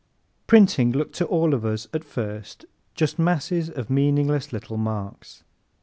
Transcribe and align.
Printing 0.47 0.91
looked 0.93 1.13
to 1.17 1.27
all 1.27 1.53
of 1.53 1.63
us 1.63 1.87
at 1.93 2.03
first 2.03 2.65
just 2.95 3.19
masses 3.19 3.69
of 3.69 3.91
meaningless 3.91 4.51
little 4.51 4.77
marks. 4.77 5.43